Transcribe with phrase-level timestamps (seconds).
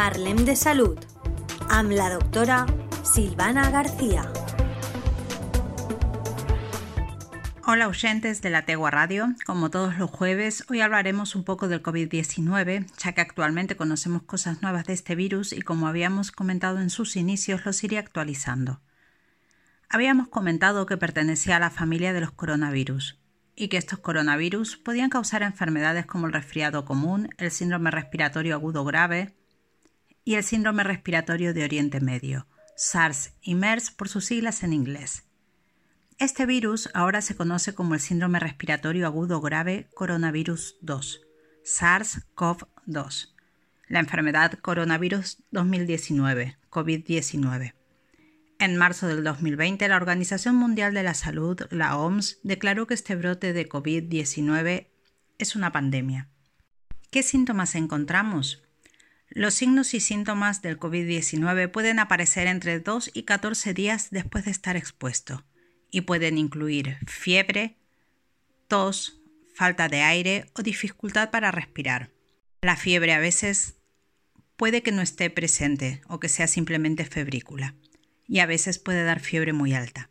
[0.00, 0.96] Parlem de Salud
[1.68, 2.64] amb la doctora
[3.04, 4.22] Silvana García.
[7.66, 11.82] Hola oyentes de la Tegua Radio, como todos los jueves, hoy hablaremos un poco del
[11.82, 16.88] COVID-19, ya que actualmente conocemos cosas nuevas de este virus y como habíamos comentado en
[16.88, 18.80] sus inicios, los iré actualizando.
[19.90, 23.20] Habíamos comentado que pertenecía a la familia de los coronavirus
[23.54, 28.82] y que estos coronavirus podían causar enfermedades como el resfriado común, el síndrome respiratorio agudo
[28.86, 29.36] grave
[30.24, 35.24] y el síndrome respiratorio de Oriente Medio, SARS y MERS por sus siglas en inglés.
[36.18, 41.20] Este virus ahora se conoce como el síndrome respiratorio agudo grave coronavirus 2,
[41.64, 43.34] SARS-CoV-2,
[43.88, 47.74] la enfermedad coronavirus 2019, COVID-19.
[48.58, 53.16] En marzo del 2020, la Organización Mundial de la Salud, la OMS, declaró que este
[53.16, 54.88] brote de COVID-19
[55.38, 56.28] es una pandemia.
[57.10, 58.62] ¿Qué síntomas encontramos?
[59.32, 64.50] Los signos y síntomas del COVID-19 pueden aparecer entre 2 y 14 días después de
[64.50, 65.44] estar expuesto
[65.88, 67.76] y pueden incluir fiebre,
[68.66, 69.20] tos,
[69.54, 72.10] falta de aire o dificultad para respirar.
[72.62, 73.76] La fiebre a veces
[74.56, 77.76] puede que no esté presente o que sea simplemente febrícula
[78.26, 80.10] y a veces puede dar fiebre muy alta.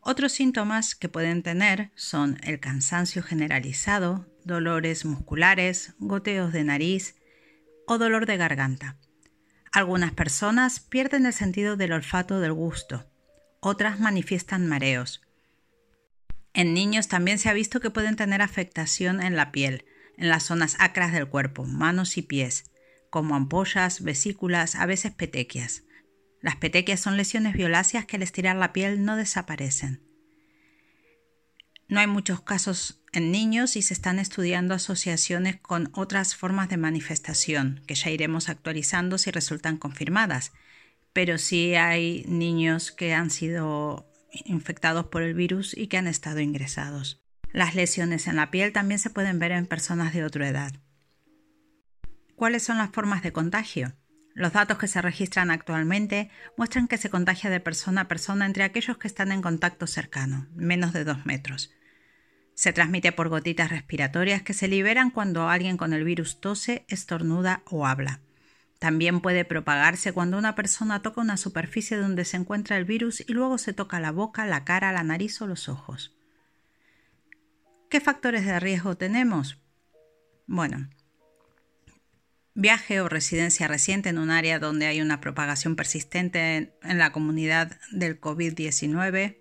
[0.00, 7.16] Otros síntomas que pueden tener son el cansancio generalizado, dolores musculares, goteos de nariz
[7.88, 8.96] o dolor de garganta.
[9.72, 13.06] Algunas personas pierden el sentido del olfato del gusto,
[13.60, 15.22] otras manifiestan mareos.
[16.52, 20.44] En niños también se ha visto que pueden tener afectación en la piel, en las
[20.44, 22.70] zonas acras del cuerpo, manos y pies,
[23.10, 25.84] como ampollas, vesículas, a veces petequias.
[26.42, 30.02] Las petequias son lesiones violáceas que al estirar la piel no desaparecen.
[31.88, 36.76] No hay muchos casos en niños y se están estudiando asociaciones con otras formas de
[36.76, 40.52] manifestación, que ya iremos actualizando si resultan confirmadas.
[41.12, 44.10] Pero sí hay niños que han sido
[44.44, 47.22] infectados por el virus y que han estado ingresados.
[47.52, 50.72] Las lesiones en la piel también se pueden ver en personas de otra edad.
[52.36, 53.96] ¿Cuáles son las formas de contagio?
[54.34, 58.62] Los datos que se registran actualmente muestran que se contagia de persona a persona entre
[58.62, 61.72] aquellos que están en contacto cercano, menos de 2 metros.
[62.58, 67.62] Se transmite por gotitas respiratorias que se liberan cuando alguien con el virus tose, estornuda
[67.66, 68.18] o habla.
[68.80, 73.32] También puede propagarse cuando una persona toca una superficie donde se encuentra el virus y
[73.32, 76.16] luego se toca la boca, la cara, la nariz o los ojos.
[77.90, 79.62] ¿Qué factores de riesgo tenemos?
[80.48, 80.90] Bueno,
[82.54, 87.78] viaje o residencia reciente en un área donde hay una propagación persistente en, la comunidad
[87.92, 89.38] del COVID-19,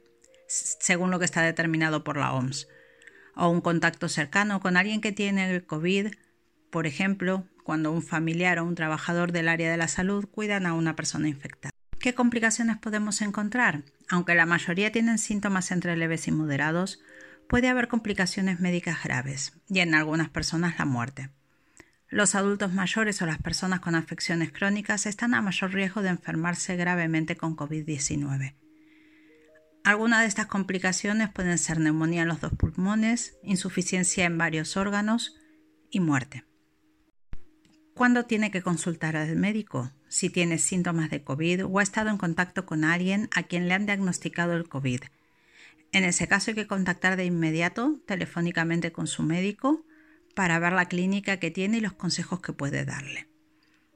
[0.48, 2.68] según lo que está determinado por la OMS,
[3.38, 6.08] o un contacto cercano con alguien que tiene el COVID,
[6.70, 10.74] por ejemplo, cuando un familiar o un trabajador del área de la salud cuidan a
[10.74, 11.72] una persona infectada.
[12.00, 13.84] ¿Qué complicaciones podemos encontrar?
[14.10, 17.02] Aunque la mayoría tienen síntomas entre leves y moderados,
[17.48, 21.30] puede haber complicaciones médicas graves y en algunas personas la muerte.
[22.10, 26.78] Los adultos mayores o las personas con afecciones crónicas están a mayor riesgo de enfermarse
[26.78, 28.54] gravemente con COVID-19.
[29.88, 35.38] Algunas de estas complicaciones pueden ser neumonía en los dos pulmones, insuficiencia en varios órganos
[35.90, 36.44] y muerte.
[37.94, 39.94] ¿Cuándo tiene que consultar al médico?
[40.10, 43.76] Si tiene síntomas de COVID o ha estado en contacto con alguien a quien le
[43.76, 45.04] han diagnosticado el COVID.
[45.94, 49.86] En ese caso hay que contactar de inmediato telefónicamente con su médico
[50.36, 53.30] para ver la clínica que tiene y los consejos que puede darle.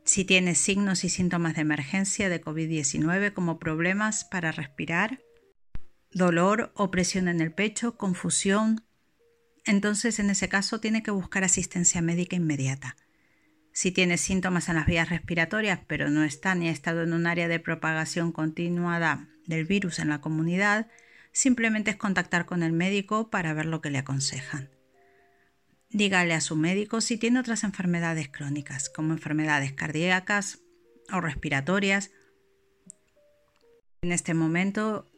[0.06, 5.20] Si tiene signos y síntomas de emergencia de COVID-19 como problemas para respirar,
[6.14, 8.84] dolor o presión en el pecho, confusión,
[9.66, 12.98] entonces en ese caso tiene que buscar asistencia médica inmediata.
[13.74, 17.28] Si tiene síntomas en las vías respiratorias pero no está ni ha estado en un
[17.28, 20.88] área de propagación continuada del virus en la comunidad,
[21.32, 24.70] simplemente es contactar con el médico para ver lo que le aconsejan.
[25.90, 30.60] Dígale a su médico si tiene otras enfermedades crónicas, como enfermedades cardíacas
[31.12, 32.12] o respiratorias.
[34.02, 35.11] En este momento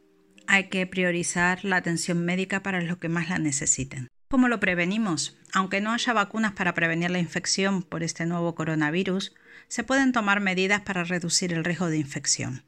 [0.48, 4.08] hay que priorizar la atención médica para los que más la necesiten.
[4.30, 5.38] ¿Cómo lo prevenimos?
[5.54, 9.34] Aunque no haya vacunas para prevenir la infección por este nuevo coronavirus,
[9.68, 12.64] se pueden tomar medidas para reducir el riesgo de infección.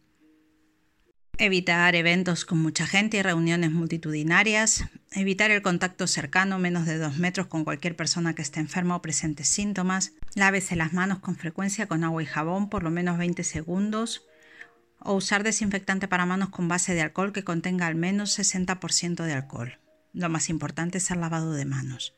[1.37, 4.85] Evitar eventos con mucha gente y reuniones multitudinarias.
[5.11, 9.01] Evitar el contacto cercano, menos de dos metros, con cualquier persona que esté enferma o
[9.01, 10.13] presente síntomas.
[10.35, 14.25] Lávese las manos con frecuencia con agua y jabón por lo menos 20 segundos.
[15.07, 19.33] O usar desinfectante para manos con base de alcohol que contenga al menos 60% de
[19.33, 19.79] alcohol.
[20.13, 22.15] Lo más importante es el lavado de manos.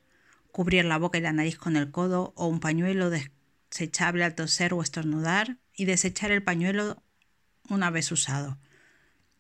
[0.54, 4.74] Cubrir la boca y la nariz con el codo o un pañuelo desechable al toser
[4.74, 7.04] o estornudar y desechar el pañuelo
[7.68, 8.58] una vez usado.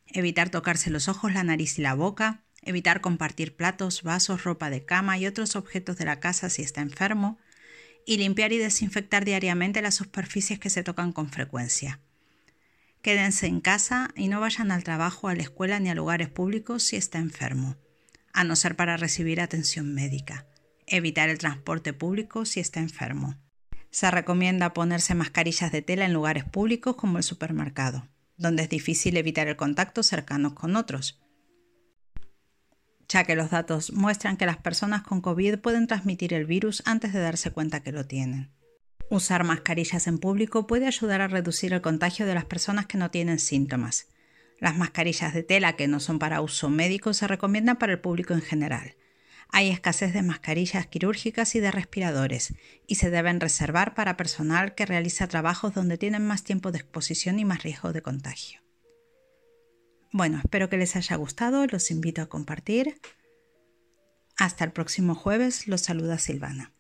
[0.07, 2.43] Evitar tocarse los ojos, la nariz y la boca.
[2.63, 6.81] Evitar compartir platos, vasos, ropa de cama y otros objetos de la casa si está
[6.81, 7.39] enfermo.
[8.05, 12.01] Y limpiar y desinfectar diariamente las superficies que se tocan con frecuencia.
[13.07, 16.83] Quédense en casa y no vayan al trabajo, a la escuela ni a lugares públicos
[16.83, 17.77] si está enfermo,
[18.33, 20.45] a no ser para recibir atención médica.
[20.87, 23.35] Evitar el transporte público si está enfermo.
[23.91, 29.15] Se recomienda ponerse mascarillas de tela en lugares públicos como el supermercado, donde es difícil
[29.15, 31.17] evitar el contacto cercano con otros,
[33.07, 37.13] ya que los datos muestran que las personas con COVID pueden transmitir el virus antes
[37.13, 38.51] de darse cuenta que lo tienen.
[39.09, 43.09] Usar mascarillas en público puede ayudar a reducir el contagio de las personas que no
[43.09, 44.07] tienen síntomas.
[44.59, 48.33] Las mascarillas de tela que no son para uso médico se recomiendan para el público
[48.33, 48.95] en general.
[49.49, 52.53] Hay escasez de mascarillas quirúrgicas y de respiradores,
[52.85, 57.39] y se deben reservar para personal que realiza trabajos donde tienen más tiempo de exposición
[57.39, 58.61] y más riesgo de contagio.
[60.11, 62.99] Bueno, espero que les haya gustado, los invito a compartir.
[64.37, 66.73] Hasta el próximo jueves, los saluda Silvana.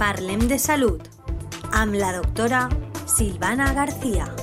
[0.00, 1.02] Parlem de Salud,
[1.72, 2.70] am la doctora
[3.04, 4.39] Silvana García.